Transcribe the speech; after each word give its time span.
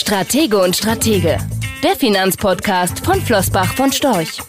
Stratege 0.00 0.58
und 0.58 0.74
Stratege, 0.74 1.36
der 1.84 1.94
Finanzpodcast 1.94 3.04
von 3.04 3.20
Flossbach 3.20 3.74
von 3.74 3.92
Storch. 3.92 4.40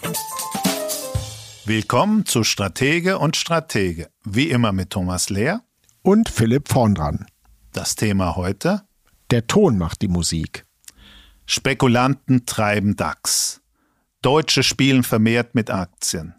Willkommen 1.66 2.24
zu 2.24 2.42
Stratege 2.42 3.18
und 3.18 3.36
Stratege, 3.36 4.08
wie 4.24 4.48
immer 4.48 4.72
mit 4.72 4.88
Thomas 4.88 5.28
Lehr 5.28 5.60
und 6.00 6.30
Philipp 6.30 6.68
Vorndran. 6.68 7.26
Das 7.74 7.96
Thema 7.96 8.34
heute? 8.34 8.82
Der 9.30 9.46
Ton 9.46 9.76
macht 9.76 10.00
die 10.00 10.08
Musik. 10.08 10.64
Spekulanten 11.44 12.46
treiben 12.46 12.96
DAX. 12.96 13.60
Deutsche 14.22 14.62
spielen 14.62 15.04
vermehrt 15.04 15.54
mit 15.54 15.70
Aktien. 15.70 16.34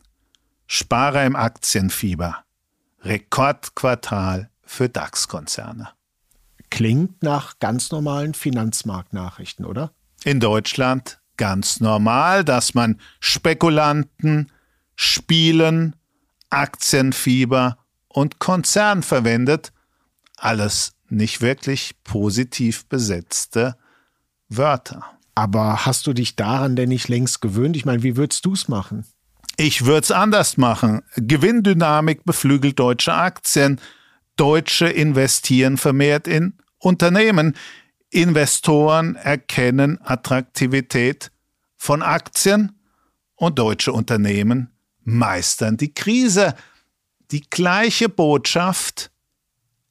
Sparer 0.65 1.23
im 1.23 1.35
Aktienfieber. 1.35 2.43
Rekordquartal 3.03 4.49
für 4.63 4.89
DAX-Konzerne. 4.89 5.91
Klingt 6.73 7.21
nach 7.21 7.59
ganz 7.59 7.91
normalen 7.91 8.33
Finanzmarktnachrichten, 8.33 9.63
oder? 9.63 9.91
In 10.23 10.39
Deutschland 10.39 11.19
ganz 11.37 11.79
normal, 11.81 12.43
dass 12.43 12.73
man 12.73 12.99
Spekulanten, 13.19 14.51
Spielen, 14.95 15.95
Aktienfieber 16.49 17.77
und 18.07 18.39
Konzern 18.39 19.03
verwendet. 19.03 19.71
Alles 20.35 20.93
nicht 21.09 21.41
wirklich 21.41 21.93
positiv 22.03 22.87
besetzte 22.87 23.77
Wörter. 24.49 25.03
Aber 25.35 25.85
hast 25.85 26.07
du 26.07 26.13
dich 26.13 26.35
daran 26.35 26.75
denn 26.75 26.89
nicht 26.89 27.07
längst 27.07 27.39
gewöhnt? 27.39 27.77
Ich 27.77 27.85
meine, 27.85 28.01
wie 28.01 28.17
würdest 28.17 28.45
du 28.45 28.53
es 28.53 28.67
machen? 28.67 29.05
Ich 29.57 29.85
würde 29.85 30.05
es 30.05 30.11
anders 30.11 30.57
machen. 30.57 31.03
Gewinndynamik 31.17 32.25
beflügelt 32.25 32.79
deutsche 32.79 33.13
Aktien. 33.13 33.79
Deutsche 34.35 34.87
investieren 34.87 35.77
vermehrt 35.77 36.27
in 36.27 36.57
Unternehmen. 36.77 37.55
Investoren 38.09 39.15
erkennen 39.15 39.99
Attraktivität 40.01 41.31
von 41.77 42.01
Aktien 42.01 42.79
und 43.35 43.59
deutsche 43.59 43.91
Unternehmen 43.91 44.69
meistern 45.03 45.77
die 45.77 45.93
Krise. 45.93 46.55
Die 47.31 47.41
gleiche 47.49 48.09
Botschaft, 48.09 49.11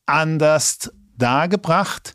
anders 0.07 0.93
dargebracht, 1.17 2.15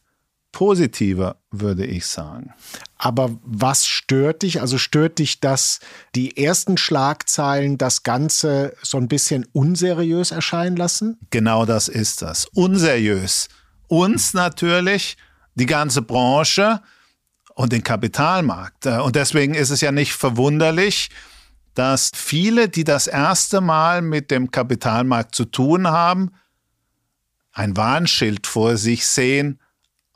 positiver, 0.58 1.36
würde 1.52 1.86
ich 1.86 2.08
sagen. 2.08 2.52
Aber 2.98 3.30
was 3.44 3.86
stört 3.86 4.42
dich? 4.42 4.60
Also 4.60 4.80
stört 4.80 5.20
dich, 5.20 5.40
dass 5.40 5.80
die 6.16 6.36
ersten 6.36 6.78
Schlagzeilen 6.78 7.78
das 7.78 8.02
Ganze 8.02 8.76
so 8.82 8.98
ein 8.98 9.08
bisschen 9.08 9.46
unseriös 9.54 10.32
erscheinen 10.32 10.76
lassen? 10.76 11.20
Genau 11.30 11.68
das 11.68 11.88
ist 11.90 12.24
das. 12.24 12.48
Unseriös 12.56 13.50
uns 13.88 14.34
natürlich, 14.34 15.16
die 15.54 15.68
ganze 15.68 16.02
Branche 16.02 16.82
und 17.54 17.72
den 17.72 17.84
Kapitalmarkt. 17.84 18.88
Äh, 18.88 18.98
und 18.98 19.16
deswegen 19.16 19.54
ist 19.54 19.70
es 19.70 19.82
ja 19.82 19.92
nicht 19.92 20.14
verwunderlich, 20.14 21.12
dass 21.76 22.10
viele, 22.16 22.68
die 22.68 22.84
das 22.84 23.06
erste 23.06 23.62
Mal 23.62 24.02
mit 24.02 24.32
dem 24.32 24.50
Kapitalmarkt 24.50 25.36
zu 25.36 25.46
tun 25.46 25.88
haben, 25.88 26.32
ein 27.54 27.78
Warnschild 27.78 28.48
vor 28.48 28.78
sich 28.78 29.06
sehen, 29.06 29.60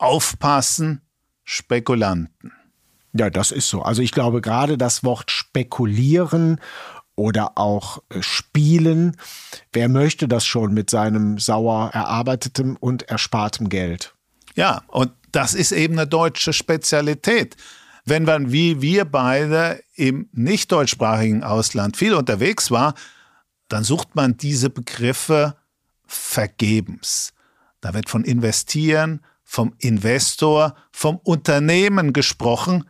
aufpassen, 0.02 1.02
Spekulanten. 1.44 2.52
Ja, 3.14 3.30
das 3.30 3.52
ist 3.52 3.70
so. 3.70 3.82
Also 3.82 4.02
ich 4.02 4.12
glaube 4.12 4.42
gerade 4.42 4.78
das 4.78 5.04
Wort 5.04 5.32
spekulieren 5.32 6.60
oder 7.16 7.58
auch 7.58 8.02
äh, 8.10 8.22
spielen. 8.22 9.18
Wer 9.74 9.90
möchte 9.90 10.28
das 10.28 10.46
schon 10.46 10.74
mit 10.74 10.90
seinem 10.90 11.38
sauer 11.38 11.92
erarbeitetem 11.94 12.78
und 12.80 13.04
erspartem 13.04 13.70
Geld? 13.70 14.16
Ja, 14.56 14.82
und 14.88 15.12
das 15.32 15.54
ist 15.54 15.72
eben 15.72 16.00
eine 16.00 16.08
deutsche 16.08 16.54
Spezialität. 16.54 17.56
Wenn 18.06 18.24
man 18.24 18.52
wie 18.52 18.82
wir 18.82 19.06
beide 19.06 19.84
im 19.96 20.30
nicht 20.32 20.72
deutschsprachigen 20.72 21.44
Ausland 21.44 21.98
viel 21.98 22.14
unterwegs 22.14 22.72
war, 22.72 22.96
dann 23.68 23.84
sucht 23.84 24.16
man 24.16 24.38
diese 24.38 24.70
Begriffe 24.70 25.56
vergebens. 26.06 27.34
Da 27.82 27.94
wird 27.94 28.10
von 28.10 28.24
investieren, 28.24 29.22
vom 29.52 29.74
Investor, 29.80 30.76
vom 30.94 31.18
Unternehmen 31.18 32.14
gesprochen, 32.14 32.86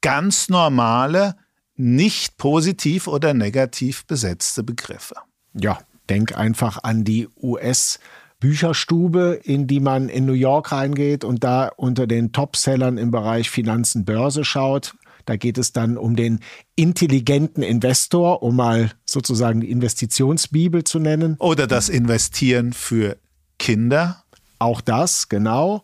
ganz 0.00 0.48
normale, 0.48 1.36
nicht 1.76 2.38
positiv 2.38 3.06
oder 3.06 3.34
negativ 3.34 4.06
besetzte 4.06 4.62
Begriffe. 4.62 5.16
Ja, 5.52 5.78
denk 6.08 6.34
einfach 6.38 6.82
an 6.82 7.04
die 7.04 7.28
US- 7.36 8.00
Bücherstube, 8.38 9.38
in 9.44 9.66
die 9.66 9.80
man 9.80 10.08
in 10.08 10.24
New 10.24 10.32
York 10.32 10.72
reingeht 10.72 11.24
und 11.24 11.44
da 11.44 11.70
unter 11.76 12.06
den 12.06 12.32
Topsellern 12.32 12.96
im 12.96 13.10
Bereich 13.10 13.50
Finanzen 13.50 14.06
Börse 14.06 14.46
schaut. 14.46 14.94
Da 15.26 15.36
geht 15.36 15.58
es 15.58 15.72
dann 15.74 15.98
um 15.98 16.16
den 16.16 16.40
intelligenten 16.74 17.62
Investor, 17.62 18.42
um 18.42 18.56
mal 18.56 18.92
sozusagen 19.04 19.60
die 19.60 19.70
Investitionsbibel 19.70 20.84
zu 20.84 21.00
nennen. 21.00 21.36
Oder 21.38 21.66
das 21.66 21.90
Investieren 21.90 22.72
für 22.72 23.18
Kinder. 23.58 24.19
Auch 24.60 24.80
das, 24.80 25.28
genau. 25.28 25.82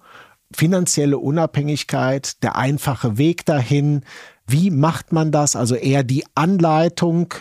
Finanzielle 0.54 1.19
Unabhängigkeit, 1.19 2.41
der 2.44 2.54
einfache 2.54 3.19
Weg 3.19 3.44
dahin, 3.44 4.03
wie 4.47 4.70
macht 4.70 5.12
man 5.12 5.32
das? 5.32 5.56
Also 5.56 5.75
eher 5.75 6.04
die 6.04 6.25
Anleitung 6.37 7.34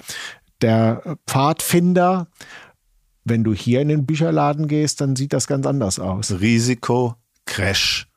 der 0.62 1.18
Pfadfinder. 1.28 2.28
Wenn 3.24 3.44
du 3.44 3.54
hier 3.54 3.82
in 3.82 3.90
den 3.90 4.06
Bücherladen 4.06 4.68
gehst, 4.68 5.02
dann 5.02 5.16
sieht 5.16 5.34
das 5.34 5.46
ganz 5.46 5.68
anders 5.68 6.00
aus. 6.00 6.32
Risiko, 6.40 7.16
Crash, 7.46 8.08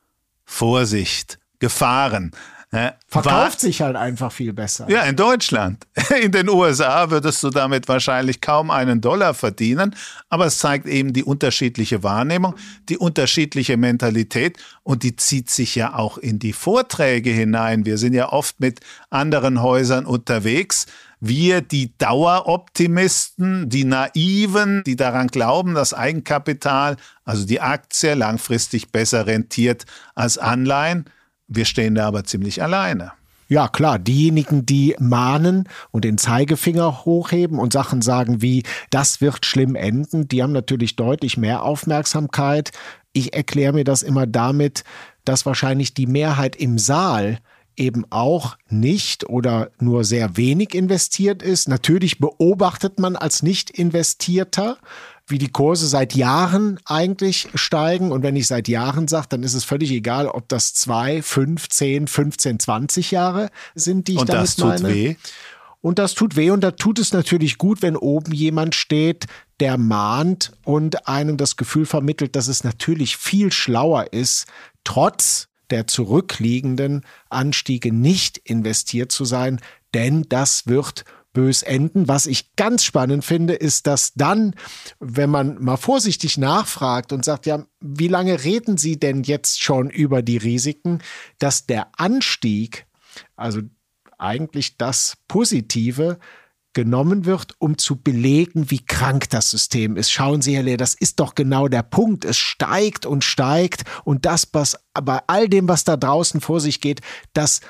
Vorsicht, 0.44 1.38
Gefahren. 1.58 2.30
Verkauft 2.70 3.24
war, 3.24 3.50
sich 3.50 3.80
halt 3.80 3.96
einfach 3.96 4.30
viel 4.30 4.52
besser. 4.52 4.90
Ja, 4.90 5.04
in 5.04 5.16
Deutschland. 5.16 5.86
In 6.22 6.32
den 6.32 6.50
USA 6.50 7.10
würdest 7.10 7.42
du 7.42 7.48
damit 7.48 7.88
wahrscheinlich 7.88 8.42
kaum 8.42 8.70
einen 8.70 9.00
Dollar 9.00 9.32
verdienen, 9.32 9.96
aber 10.28 10.46
es 10.46 10.58
zeigt 10.58 10.86
eben 10.86 11.14
die 11.14 11.24
unterschiedliche 11.24 12.02
Wahrnehmung, 12.02 12.54
die 12.90 12.98
unterschiedliche 12.98 13.78
Mentalität 13.78 14.58
und 14.82 15.02
die 15.02 15.16
zieht 15.16 15.48
sich 15.48 15.76
ja 15.76 15.94
auch 15.94 16.18
in 16.18 16.38
die 16.38 16.52
Vorträge 16.52 17.30
hinein. 17.30 17.86
Wir 17.86 17.96
sind 17.96 18.12
ja 18.12 18.30
oft 18.32 18.60
mit 18.60 18.80
anderen 19.08 19.62
Häusern 19.62 20.04
unterwegs. 20.04 20.86
Wir, 21.20 21.62
die 21.62 21.96
Daueroptimisten, 21.96 23.70
die 23.70 23.84
Naiven, 23.84 24.82
die 24.84 24.94
daran 24.96 25.28
glauben, 25.28 25.74
dass 25.74 25.94
Eigenkapital, 25.94 26.96
also 27.24 27.46
die 27.46 27.62
Aktie, 27.62 28.12
langfristig 28.12 28.92
besser 28.92 29.26
rentiert 29.26 29.86
als 30.14 30.36
Anleihen 30.36 31.06
wir 31.48 31.64
stehen 31.64 31.94
da 31.94 32.06
aber 32.06 32.24
ziemlich 32.24 32.62
alleine. 32.62 33.12
Ja, 33.50 33.66
klar, 33.66 33.98
diejenigen, 33.98 34.66
die 34.66 34.94
mahnen 34.98 35.68
und 35.90 36.04
den 36.04 36.18
Zeigefinger 36.18 37.06
hochheben 37.06 37.58
und 37.58 37.72
Sachen 37.72 38.02
sagen 38.02 38.42
wie, 38.42 38.62
das 38.90 39.22
wird 39.22 39.46
schlimm 39.46 39.74
enden, 39.74 40.28
die 40.28 40.42
haben 40.42 40.52
natürlich 40.52 40.96
deutlich 40.96 41.38
mehr 41.38 41.62
Aufmerksamkeit. 41.62 42.72
Ich 43.14 43.32
erkläre 43.32 43.72
mir 43.72 43.84
das 43.84 44.02
immer 44.02 44.26
damit, 44.26 44.84
dass 45.24 45.46
wahrscheinlich 45.46 45.94
die 45.94 46.06
Mehrheit 46.06 46.56
im 46.56 46.78
Saal 46.78 47.38
eben 47.74 48.04
auch 48.10 48.58
nicht 48.68 49.28
oder 49.28 49.70
nur 49.78 50.04
sehr 50.04 50.36
wenig 50.36 50.74
investiert 50.74 51.42
ist. 51.42 51.68
Natürlich 51.68 52.18
beobachtet 52.18 52.98
man 52.98 53.16
als 53.16 53.42
Nicht-Investierter, 53.42 54.76
wie 55.30 55.38
die 55.38 55.50
Kurse 55.50 55.86
seit 55.86 56.14
Jahren 56.14 56.78
eigentlich 56.84 57.48
steigen. 57.54 58.12
Und 58.12 58.22
wenn 58.22 58.36
ich 58.36 58.46
seit 58.46 58.68
Jahren 58.68 59.08
sage, 59.08 59.26
dann 59.30 59.42
ist 59.42 59.54
es 59.54 59.64
völlig 59.64 59.90
egal, 59.90 60.28
ob 60.28 60.48
das 60.48 60.74
zwei, 60.74 61.22
fünf, 61.22 61.68
zehn, 61.68 62.06
15, 62.06 62.58
20 62.58 63.10
Jahre 63.10 63.50
sind, 63.74 64.08
die 64.08 64.14
ich 64.14 64.18
und 64.18 64.28
damit 64.28 64.42
das 64.42 64.56
tut 64.56 64.82
meine. 64.82 64.88
Weh. 64.88 65.16
Und 65.80 65.98
das 65.98 66.14
tut 66.14 66.34
weh 66.36 66.50
und 66.50 66.62
da 66.62 66.72
tut 66.72 66.98
es 66.98 67.12
natürlich 67.12 67.56
gut, 67.56 67.82
wenn 67.82 67.96
oben 67.96 68.32
jemand 68.32 68.74
steht, 68.74 69.26
der 69.60 69.78
mahnt 69.78 70.52
und 70.64 71.06
einem 71.06 71.36
das 71.36 71.56
Gefühl 71.56 71.86
vermittelt, 71.86 72.34
dass 72.34 72.48
es 72.48 72.64
natürlich 72.64 73.16
viel 73.16 73.52
schlauer 73.52 74.12
ist, 74.12 74.46
trotz 74.82 75.48
der 75.70 75.86
zurückliegenden 75.86 77.04
Anstiege 77.28 77.92
nicht 77.92 78.38
investiert 78.38 79.12
zu 79.12 79.24
sein, 79.24 79.60
denn 79.94 80.24
das 80.28 80.66
wird 80.66 81.04
bös 81.32 81.62
enden. 81.62 82.08
Was 82.08 82.26
ich 82.26 82.56
ganz 82.56 82.84
spannend 82.84 83.24
finde, 83.24 83.54
ist, 83.54 83.86
dass 83.86 84.12
dann, 84.14 84.54
wenn 84.98 85.30
man 85.30 85.62
mal 85.62 85.76
vorsichtig 85.76 86.38
nachfragt 86.38 87.12
und 87.12 87.24
sagt, 87.24 87.46
ja, 87.46 87.64
wie 87.80 88.08
lange 88.08 88.44
reden 88.44 88.76
Sie 88.76 88.98
denn 88.98 89.22
jetzt 89.22 89.62
schon 89.62 89.90
über 89.90 90.22
die 90.22 90.38
Risiken, 90.38 91.00
dass 91.38 91.66
der 91.66 91.88
Anstieg, 91.96 92.86
also 93.36 93.60
eigentlich 94.18 94.76
das 94.76 95.16
Positive, 95.28 96.18
genommen 96.74 97.24
wird, 97.24 97.54
um 97.58 97.76
zu 97.76 98.00
belegen, 98.00 98.70
wie 98.70 98.84
krank 98.84 99.30
das 99.30 99.50
System 99.50 99.96
ist. 99.96 100.12
Schauen 100.12 100.42
Sie, 100.42 100.54
Herr 100.54 100.62
Lehr, 100.62 100.76
das 100.76 100.94
ist 100.94 101.18
doch 101.18 101.34
genau 101.34 101.66
der 101.66 101.82
Punkt. 101.82 102.24
Es 102.24 102.36
steigt 102.36 103.06
und 103.06 103.24
steigt 103.24 103.82
und 104.04 104.26
das, 104.26 104.48
was 104.52 104.76
bei 104.92 105.20
all 105.26 105.48
dem, 105.48 105.66
was 105.66 105.84
da 105.84 105.96
draußen 105.96 106.40
vor 106.40 106.60
sich 106.60 106.80
geht, 106.80 107.00
das 107.32 107.62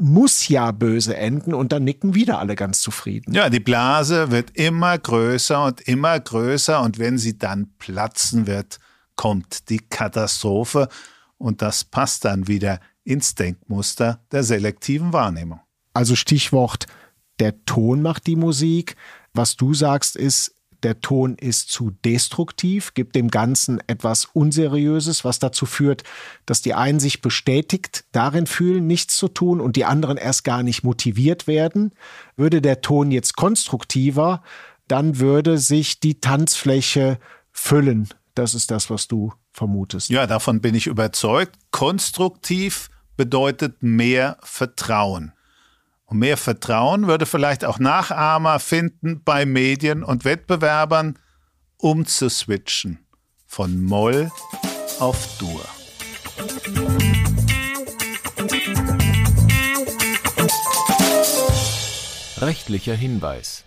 muss 0.00 0.48
ja 0.48 0.70
böse 0.70 1.16
enden 1.16 1.54
und 1.54 1.72
dann 1.72 1.84
nicken 1.84 2.14
wieder 2.14 2.38
alle 2.38 2.56
ganz 2.56 2.80
zufrieden. 2.80 3.34
Ja, 3.34 3.50
die 3.50 3.60
Blase 3.60 4.30
wird 4.30 4.56
immer 4.56 4.96
größer 4.98 5.64
und 5.64 5.80
immer 5.82 6.18
größer 6.18 6.80
und 6.80 6.98
wenn 6.98 7.18
sie 7.18 7.38
dann 7.38 7.68
platzen 7.78 8.46
wird, 8.46 8.78
kommt 9.16 9.68
die 9.68 9.78
Katastrophe 9.78 10.88
und 11.38 11.62
das 11.62 11.84
passt 11.84 12.24
dann 12.24 12.48
wieder 12.48 12.80
ins 13.04 13.34
Denkmuster 13.34 14.20
der 14.32 14.42
selektiven 14.42 15.12
Wahrnehmung. 15.12 15.60
Also 15.92 16.14
Stichwort, 16.14 16.86
der 17.38 17.64
Ton 17.64 18.02
macht 18.02 18.26
die 18.26 18.36
Musik. 18.36 18.96
Was 19.32 19.56
du 19.56 19.74
sagst 19.74 20.16
ist, 20.16 20.54
der 20.82 21.00
Ton 21.00 21.36
ist 21.36 21.70
zu 21.70 21.90
destruktiv, 22.04 22.94
gibt 22.94 23.14
dem 23.14 23.28
Ganzen 23.28 23.80
etwas 23.86 24.26
Unseriöses, 24.26 25.24
was 25.24 25.38
dazu 25.38 25.66
führt, 25.66 26.04
dass 26.46 26.62
die 26.62 26.74
einen 26.74 27.00
sich 27.00 27.22
bestätigt 27.22 28.04
darin 28.12 28.46
fühlen, 28.46 28.86
nichts 28.86 29.16
zu 29.16 29.28
tun 29.28 29.60
und 29.60 29.76
die 29.76 29.84
anderen 29.84 30.16
erst 30.16 30.44
gar 30.44 30.62
nicht 30.62 30.82
motiviert 30.82 31.46
werden. 31.46 31.92
Würde 32.36 32.62
der 32.62 32.80
Ton 32.80 33.10
jetzt 33.10 33.36
konstruktiver, 33.36 34.42
dann 34.88 35.18
würde 35.18 35.58
sich 35.58 36.00
die 36.00 36.20
Tanzfläche 36.20 37.18
füllen. 37.52 38.08
Das 38.34 38.54
ist 38.54 38.70
das, 38.70 38.90
was 38.90 39.08
du 39.08 39.32
vermutest. 39.52 40.10
Ja, 40.10 40.26
davon 40.26 40.60
bin 40.60 40.74
ich 40.74 40.86
überzeugt. 40.86 41.56
Konstruktiv 41.70 42.88
bedeutet 43.16 43.82
mehr 43.82 44.38
Vertrauen. 44.42 45.32
Und 46.10 46.18
mehr 46.18 46.36
Vertrauen 46.36 47.06
würde 47.06 47.24
vielleicht 47.24 47.64
auch 47.64 47.78
Nachahmer 47.78 48.58
finden 48.58 49.22
bei 49.24 49.46
Medien 49.46 50.02
und 50.02 50.24
Wettbewerbern, 50.24 51.16
um 51.76 52.04
zu 52.04 52.28
switchen 52.28 52.98
von 53.46 53.80
Moll 53.80 54.32
auf 54.98 55.38
Dur. 55.38 55.64
Rechtlicher 62.38 62.94
Hinweis. 62.94 63.64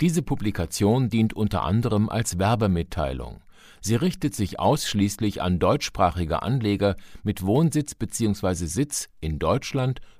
Diese 0.00 0.22
Publikation 0.22 1.10
dient 1.10 1.34
unter 1.34 1.64
anderem 1.64 2.08
als 2.08 2.38
Werbemitteilung. 2.38 3.42
Sie 3.80 3.96
richtet 3.96 4.36
sich 4.36 4.60
ausschließlich 4.60 5.42
an 5.42 5.58
deutschsprachige 5.58 6.42
Anleger 6.42 6.96
mit 7.22 7.44
Wohnsitz 7.44 7.94
bzw. 7.94 8.66
Sitz 8.66 9.08
in 9.20 9.38
Deutschland, 9.38 10.00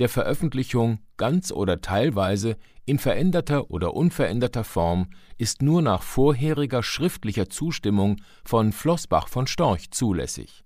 der 0.00 0.08
Veröffentlichung 0.08 0.98
ganz 1.16 1.52
oder 1.52 1.80
teilweise 1.80 2.56
in 2.84 2.98
veränderter 2.98 3.70
oder 3.70 3.94
unveränderter 3.94 4.64
Form 4.64 5.10
ist 5.38 5.62
nur 5.62 5.82
nach 5.82 6.02
vorheriger 6.02 6.82
schriftlicher 6.82 7.48
Zustimmung 7.48 8.16
von 8.44 8.72
Flossbach 8.72 9.28
von 9.28 9.46
Storch 9.46 9.92
zulässig 9.92 10.64